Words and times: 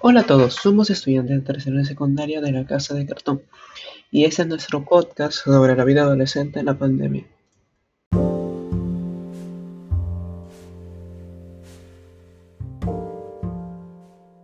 Hola 0.00 0.20
a 0.20 0.24
todos, 0.24 0.54
somos 0.54 0.90
estudiantes 0.90 1.36
de 1.36 1.42
tercera 1.42 1.80
y 1.80 1.84
secundaria 1.84 2.40
de 2.40 2.50
la 2.50 2.66
Casa 2.66 2.94
de 2.94 3.06
Cartón 3.06 3.42
y 4.10 4.24
este 4.24 4.42
es 4.42 4.48
nuestro 4.48 4.84
podcast 4.84 5.34
sobre 5.44 5.76
la 5.76 5.84
vida 5.84 6.02
adolescente 6.02 6.58
en 6.58 6.66
la 6.66 6.76
pandemia. 6.76 7.26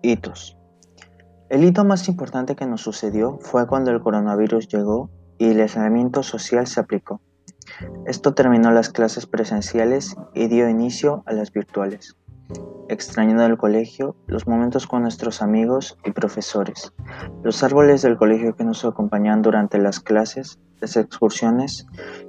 Hitos. 0.03 0.57
El 1.49 1.65
hito 1.65 1.85
más 1.85 2.07
importante 2.09 2.55
que 2.55 2.67
nos 2.67 2.83
sucedió 2.83 3.39
fue 3.41 3.67
cuando 3.67 3.91
el 3.91 4.01
coronavirus 4.01 4.69
llegó 4.69 5.11
y 5.39 5.47
el 5.47 5.61
aislamiento 5.61 6.23
social 6.23 6.69
se 6.69 6.79
aplicó. 6.79 7.21
Esto 8.07 8.35
terminó 8.35 8.71
las 8.71 8.91
clases 8.91 9.27
presenciales 9.27 10.15
y 10.33 10.47
dio 10.47 10.69
inicio 10.69 11.25
a 11.27 11.33
las 11.33 11.51
virtuales 11.51 12.17
extrañando 12.89 13.45
el 13.45 13.57
colegio, 13.57 14.17
los 14.27 14.47
momentos 14.47 14.87
con 14.87 15.03
nuestros 15.03 15.43
amigos 15.43 15.99
y 16.05 16.13
profesores, 16.13 16.93
los 17.43 17.63
árboles 17.63 18.03
del 18.03 18.17
colegio 18.17 18.55
que 18.55 18.65
nos 18.65 18.85
acompañaban 18.85 19.43
durante 19.43 19.79
las 19.79 20.01
clases, 20.01 20.59
las 20.81 20.97
excursiones 20.97 21.87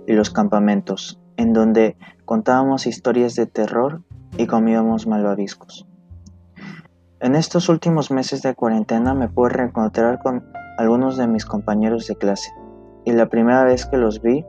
y 0.07 0.13
los 0.13 0.29
campamentos, 0.29 1.19
en 1.37 1.53
donde 1.53 1.97
contábamos 2.25 2.87
historias 2.87 3.35
de 3.35 3.45
terror 3.45 4.01
y 4.37 4.47
comíamos 4.47 5.07
malvaviscos. 5.07 5.87
En 7.19 7.35
estos 7.35 7.69
últimos 7.69 8.11
meses 8.11 8.41
de 8.41 8.53
cuarentena 8.53 9.13
me 9.13 9.29
pude 9.29 9.49
reencontrar 9.49 10.19
con 10.19 10.45
algunos 10.77 11.17
de 11.17 11.27
mis 11.27 11.45
compañeros 11.45 12.07
de 12.07 12.15
clase, 12.15 12.51
y 13.05 13.11
la 13.11 13.29
primera 13.29 13.63
vez 13.63 13.85
que 13.85 13.97
los 13.97 14.21
vi, 14.21 14.45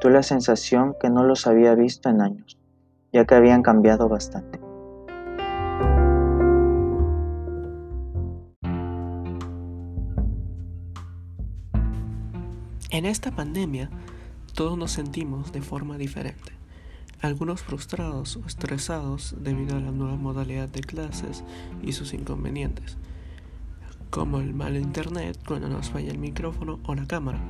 tuve 0.00 0.12
la 0.12 0.22
sensación 0.22 0.94
que 1.00 1.10
no 1.10 1.24
los 1.24 1.46
había 1.46 1.74
visto 1.74 2.08
en 2.08 2.20
años, 2.20 2.58
ya 3.12 3.24
que 3.24 3.34
habían 3.34 3.62
cambiado 3.62 4.08
bastante. 4.08 4.67
En 12.90 13.04
esta 13.04 13.30
pandemia, 13.30 13.90
todos 14.54 14.78
nos 14.78 14.92
sentimos 14.92 15.52
de 15.52 15.60
forma 15.60 15.98
diferente. 15.98 16.52
Algunos 17.20 17.60
frustrados 17.60 18.36
o 18.36 18.46
estresados 18.46 19.36
debido 19.40 19.76
a 19.76 19.80
la 19.80 19.90
nueva 19.90 20.16
modalidad 20.16 20.70
de 20.70 20.80
clases 20.80 21.44
y 21.82 21.92
sus 21.92 22.14
inconvenientes, 22.14 22.96
como 24.08 24.38
el 24.38 24.54
mal 24.54 24.78
internet 24.78 25.38
cuando 25.46 25.68
nos 25.68 25.90
falla 25.90 26.10
el 26.10 26.16
micrófono 26.16 26.80
o 26.86 26.94
la 26.94 27.06
cámara, 27.06 27.40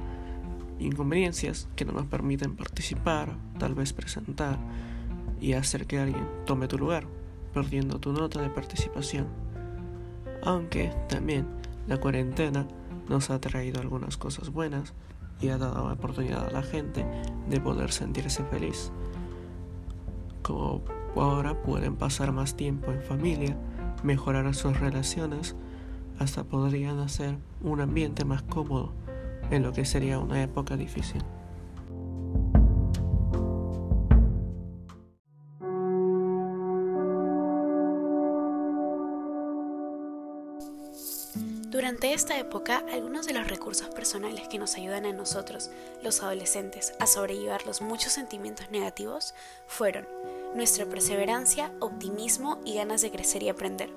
inconveniencias 0.80 1.69
que 1.77 1.84
no 1.84 1.92
nos 1.92 2.06
permiten 2.06 2.56
participar, 2.56 3.36
tal 3.61 3.77
vez 3.77 3.92
presentar 3.92 4.58
y 5.41 5.52
hacer 5.52 5.86
que 5.86 6.00
alguien 6.00 6.27
tome 6.47 6.67
tu 6.67 6.78
lugar, 6.78 7.06
perdiendo 7.55 8.00
tu 8.00 8.12
nota 8.12 8.42
de 8.42 8.50
participación. 8.50 9.28
Aunque 10.42 10.92
también 11.08 11.47
la 11.86 11.98
cuarentena 11.98 12.67
nos 13.08 13.30
ha 13.30 13.41
traído 13.41 13.80
algunas 13.80 14.17
cosas 14.17 14.50
buenas, 14.50 14.95
y 15.41 15.48
ha 15.48 15.58
dado 15.58 15.86
la 15.86 15.94
oportunidad 15.94 16.47
a 16.47 16.50
la 16.50 16.62
gente 16.62 17.06
de 17.48 17.61
poder 17.61 17.92
sentirse 17.92 18.44
feliz. 18.44 18.91
Como 20.42 20.83
ahora 21.17 21.62
pueden 21.62 21.97
pasar 21.97 22.33
más 22.33 22.56
tiempo 22.56 22.91
en 22.91 23.03
familia, 23.03 23.56
mejorar 24.03 24.55
sus 24.55 24.78
relaciones, 24.78 25.56
hasta 26.19 26.45
podrían 26.45 26.98
hacer 26.98 27.36
un 27.62 27.80
ambiente 27.80 28.25
más 28.25 28.42
cómodo 28.42 28.92
en 29.50 29.62
lo 29.62 29.72
que 29.72 29.84
sería 29.84 30.19
una 30.19 30.42
época 30.42 30.77
difícil. 30.77 31.22
Durante 41.78 42.12
esta 42.12 42.36
época, 42.36 42.82
algunos 42.92 43.24
de 43.26 43.34
los 43.34 43.46
recursos 43.46 43.86
personales 43.90 44.48
que 44.48 44.58
nos 44.58 44.74
ayudan 44.74 45.06
a 45.06 45.12
nosotros, 45.12 45.70
los 46.02 46.24
adolescentes, 46.24 46.92
a 46.98 47.06
sobrellevar 47.06 47.66
los 47.66 47.83
muchos 47.83 48.12
sentimientos 48.12 48.68
negativos 48.72 49.33
fueron 49.68 50.08
nuestra 50.56 50.86
perseverancia, 50.86 51.70
optimismo 51.78 52.58
y 52.64 52.74
ganas 52.74 53.00
de 53.00 53.12
crecer 53.12 53.44
y 53.44 53.48
aprender. 53.48 53.90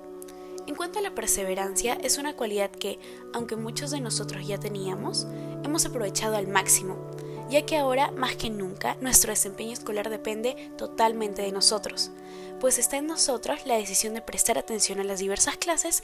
En 0.67 0.75
cuanto 0.75 0.99
a 0.99 1.01
la 1.01 1.15
perseverancia, 1.15 1.97
es 2.03 2.19
una 2.19 2.35
cualidad 2.35 2.69
que, 2.69 2.99
aunque 3.33 3.55
muchos 3.55 3.89
de 3.89 3.99
nosotros 3.99 4.45
ya 4.45 4.59
teníamos, 4.59 5.25
hemos 5.63 5.83
aprovechado 5.83 6.35
al 6.35 6.47
máximo, 6.47 7.09
ya 7.49 7.65
que 7.65 7.77
ahora, 7.77 8.11
más 8.11 8.35
que 8.35 8.51
nunca, 8.51 8.95
nuestro 9.01 9.31
desempeño 9.31 9.73
escolar 9.73 10.11
depende 10.11 10.71
totalmente 10.77 11.41
de 11.41 11.51
nosotros, 11.51 12.11
pues 12.59 12.77
está 12.77 12.97
en 12.97 13.07
nosotros 13.07 13.65
la 13.65 13.77
decisión 13.77 14.13
de 14.13 14.21
prestar 14.21 14.59
atención 14.59 14.99
a 14.99 15.03
las 15.03 15.17
diversas 15.17 15.57
clases 15.57 16.03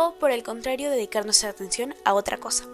o 0.00 0.12
por 0.12 0.30
el 0.30 0.44
contrario 0.44 0.92
dedicar 0.92 1.24
nuestra 1.24 1.50
atención 1.50 1.92
a 2.04 2.14
otra 2.14 2.38
cosa. 2.38 2.66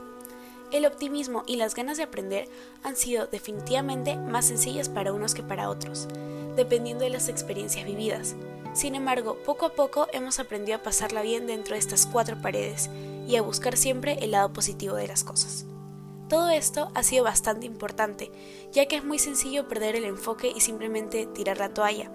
El 0.71 0.85
optimismo 0.85 1.43
y 1.47 1.57
las 1.57 1.75
ganas 1.75 1.97
de 1.97 2.03
aprender 2.03 2.51
han 2.83 2.97
sido 2.97 3.29
definitivamente 3.29 4.17
más 4.17 4.45
sencillas 4.45 4.91
para 4.91 5.15
unos 5.15 5.35
que 5.35 5.43
para 5.43 5.71
otros, 5.71 6.07
dependiendo 6.55 7.03
de 7.03 7.09
las 7.09 7.31
experiencias 7.31 7.87
vividas. 7.87 8.37
Sin 8.75 8.95
embargo, 8.95 9.39
poco 9.43 9.65
a 9.65 9.73
poco 9.73 10.07
hemos 10.13 10.39
aprendido 10.39 10.77
a 10.77 10.83
pasarla 10.83 11.23
bien 11.23 11.47
dentro 11.47 11.73
de 11.73 11.79
estas 11.79 12.05
cuatro 12.05 12.37
paredes 12.43 12.91
y 13.27 13.37
a 13.37 13.43
buscar 13.43 13.79
siempre 13.79 14.19
el 14.21 14.33
lado 14.33 14.53
positivo 14.53 14.95
de 14.95 15.09
las 15.09 15.25
cosas. 15.25 15.65
Todo 16.29 16.51
esto 16.51 16.91
ha 16.95 17.03
sido 17.03 17.25
bastante 17.25 17.65
importante, 17.65 18.31
ya 18.71 18.85
que 18.85 18.97
es 18.97 19.05
muy 19.05 19.19
sencillo 19.19 19.67
perder 19.67 19.97
el 19.97 20.05
enfoque 20.05 20.53
y 20.55 20.61
simplemente 20.61 21.25
tirar 21.25 21.57
la 21.57 21.73
toalla, 21.73 22.11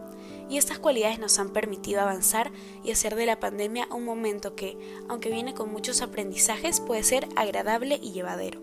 y 0.49 0.57
estas 0.57 0.79
cualidades 0.79 1.19
nos 1.19 1.37
han 1.39 1.51
permitido 1.51 2.01
avanzar 2.01 2.51
y 2.83 2.91
hacer 2.91 3.15
de 3.15 3.27
la 3.27 3.39
pandemia 3.39 3.87
un 3.91 4.03
momento 4.03 4.55
que, 4.55 4.77
aunque 5.07 5.29
viene 5.29 5.53
con 5.53 5.71
muchos 5.71 6.01
aprendizajes, 6.01 6.81
puede 6.81 7.03
ser 7.03 7.29
agradable 7.35 7.99
y 8.01 8.11
llevadero. 8.11 8.59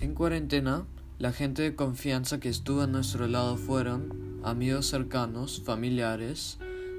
En 0.00 0.14
cuarentena, 0.14 0.86
la 1.18 1.32
gente 1.32 1.62
de 1.62 1.74
confianza 1.74 2.38
que 2.38 2.48
estuvo 2.50 2.82
a 2.82 2.86
nuestro 2.86 3.26
lado 3.28 3.56
fueron 3.56 4.40
amigos 4.44 4.86
cercanos, 4.86 5.62
familiares, 5.64 6.58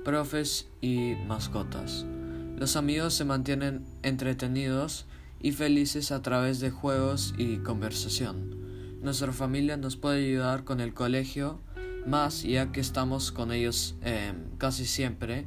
profes 0.10 0.68
y 0.82 1.14
mascotas. 1.28 2.04
Los 2.58 2.76
amigos 2.76 3.14
se 3.14 3.26
mantienen 3.26 3.86
entretenidos 4.02 5.06
y 5.40 5.52
felices 5.52 6.12
a 6.12 6.24
través 6.24 6.60
de 6.60 6.72
juegos 6.72 7.36
y 7.38 7.58
conversación. 7.58 8.56
Nuestra 9.04 9.32
familia 9.34 9.78
nos 9.78 9.98
puede 9.98 10.26
ayudar 10.26 10.64
con 10.64 10.80
el 10.80 10.96
colegio 10.96 11.60
más 12.08 12.42
ya 12.42 12.72
que 12.72 12.80
estamos 12.80 13.32
con 13.32 13.52
ellos 13.52 13.94
em, 14.02 14.36
casi 14.58 14.86
siempre 14.86 15.46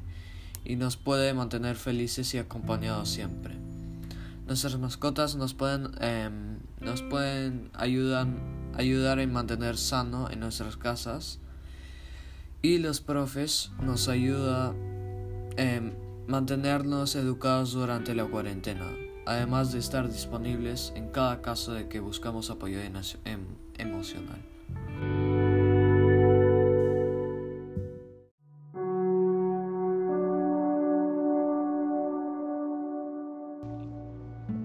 y 0.64 0.76
nos 0.76 0.96
puede 0.96 1.34
mantener 1.34 1.74
felices 1.74 2.32
y 2.34 2.38
acompañados 2.38 3.08
siempre. 3.08 3.56
Nuestras 4.46 4.78
mascotas 4.78 5.34
nos 5.34 5.54
pueden, 5.54 5.90
em, 6.00 6.58
nos 6.80 7.02
pueden 7.02 7.68
ayudar, 7.74 8.28
ayudar 8.74 9.18
en 9.18 9.32
mantener 9.32 9.76
sano 9.76 10.30
en 10.30 10.38
nuestras 10.38 10.76
casas 10.76 11.40
y 12.62 12.78
los 12.78 13.00
profes 13.00 13.72
nos 13.82 14.08
ayuda 14.08 14.72
en 15.56 15.96
mantenernos 16.28 17.16
educados 17.16 17.72
durante 17.72 18.14
la 18.14 18.24
cuarentena, 18.24 18.86
además 19.26 19.72
de 19.72 19.80
estar 19.80 20.08
disponibles 20.08 20.92
en 20.94 21.08
cada 21.08 21.42
caso 21.42 21.72
de 21.74 21.88
que 21.88 21.98
buscamos 21.98 22.50
apoyo 22.50 22.78
em, 22.80 23.40
emocional. 23.78 24.38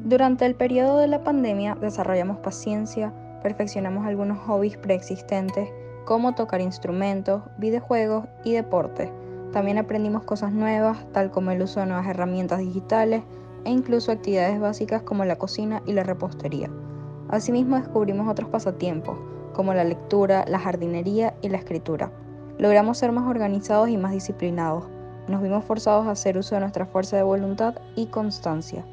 Durante 0.06 0.46
el 0.46 0.56
periodo 0.56 1.00
de 1.00 1.08
la 1.08 1.24
pandemia 1.24 1.76
desarrollamos 1.76 2.38
paciencia, 2.38 3.12
perfeccionamos 3.44 4.06
algunos 4.06 4.38
hobbies 4.40 4.78
preexistentes, 4.78 5.68
como 6.08 6.36
tocar 6.36 6.62
instrumentos, 6.62 7.44
videojuegos 7.58 8.28
y 8.46 8.54
deporte. 8.54 9.12
También 9.52 9.78
aprendimos 9.78 10.24
cosas 10.24 10.54
nuevas, 10.54 11.00
tal 11.12 11.32
como 11.32 11.52
el 11.52 11.62
uso 11.62 11.82
de 11.82 11.88
nuevas 11.88 12.08
herramientas 12.08 12.60
digitales 12.60 13.24
e 13.66 13.72
incluso 13.72 14.14
actividades 14.14 14.58
básicas 14.58 15.02
como 15.02 15.26
la 15.26 15.36
cocina 15.36 15.84
y 15.86 15.92
la 15.92 16.04
repostería. 16.04 16.70
Asimismo 17.28 17.76
descubrimos 17.76 18.30
otros 18.30 18.48
pasatiempos, 18.48 19.18
como 19.52 19.74
la 19.74 19.84
lectura, 19.84 20.46
la 20.48 20.60
jardinería 20.60 21.36
y 21.42 21.50
la 21.50 21.58
escritura. 21.58 22.10
Logramos 22.58 22.98
ser 23.00 23.12
más 23.12 23.30
organizados 23.30 23.90
y 23.90 23.98
más 23.98 24.14
disciplinados. 24.14 24.86
Nos 25.28 25.42
vimos 25.42 25.66
forzados 25.66 26.08
a 26.08 26.12
hacer 26.12 26.38
uso 26.38 26.56
de 26.56 26.62
nuestra 26.62 26.86
fuerza 26.86 27.18
de 27.18 27.24
voluntad 27.24 27.76
y 27.98 28.06
constancia. 28.06 28.86